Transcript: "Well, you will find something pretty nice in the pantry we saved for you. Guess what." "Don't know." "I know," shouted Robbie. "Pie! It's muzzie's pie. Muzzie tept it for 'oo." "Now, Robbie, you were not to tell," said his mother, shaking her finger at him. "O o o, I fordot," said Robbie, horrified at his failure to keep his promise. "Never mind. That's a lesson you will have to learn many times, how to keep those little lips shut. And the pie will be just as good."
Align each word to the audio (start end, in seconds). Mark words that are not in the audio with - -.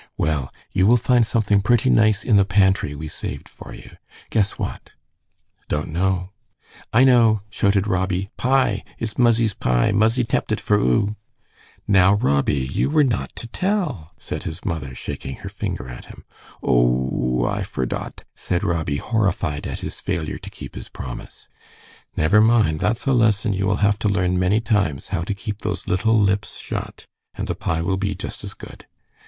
"Well, 0.17 0.51
you 0.71 0.87
will 0.87 0.97
find 0.97 1.23
something 1.23 1.61
pretty 1.61 1.91
nice 1.91 2.23
in 2.23 2.35
the 2.35 2.43
pantry 2.43 2.95
we 2.95 3.07
saved 3.07 3.47
for 3.47 3.71
you. 3.71 3.97
Guess 4.31 4.57
what." 4.57 4.93
"Don't 5.67 5.89
know." 5.89 6.31
"I 6.91 7.03
know," 7.03 7.43
shouted 7.51 7.85
Robbie. 7.85 8.31
"Pie! 8.35 8.83
It's 8.97 9.19
muzzie's 9.19 9.53
pie. 9.53 9.91
Muzzie 9.91 10.23
tept 10.23 10.51
it 10.51 10.59
for 10.59 10.79
'oo." 10.79 11.17
"Now, 11.87 12.15
Robbie, 12.15 12.67
you 12.73 12.89
were 12.89 13.03
not 13.03 13.35
to 13.35 13.47
tell," 13.47 14.13
said 14.17 14.41
his 14.41 14.65
mother, 14.65 14.95
shaking 14.95 15.35
her 15.35 15.49
finger 15.49 15.87
at 15.87 16.05
him. 16.05 16.25
"O 16.63 17.43
o 17.43 17.43
o, 17.43 17.47
I 17.47 17.61
fordot," 17.61 18.23
said 18.35 18.63
Robbie, 18.63 18.97
horrified 18.97 19.67
at 19.67 19.81
his 19.81 20.01
failure 20.01 20.39
to 20.39 20.49
keep 20.49 20.73
his 20.73 20.89
promise. 20.89 21.47
"Never 22.17 22.41
mind. 22.41 22.79
That's 22.79 23.05
a 23.05 23.13
lesson 23.13 23.53
you 23.53 23.67
will 23.67 23.75
have 23.85 23.99
to 23.99 24.09
learn 24.09 24.39
many 24.39 24.61
times, 24.61 25.09
how 25.09 25.21
to 25.21 25.35
keep 25.35 25.61
those 25.61 25.87
little 25.87 26.19
lips 26.19 26.57
shut. 26.57 27.05
And 27.35 27.47
the 27.47 27.53
pie 27.53 27.83
will 27.83 27.97
be 27.97 28.15
just 28.15 28.43
as 28.43 28.55
good." 28.55 28.87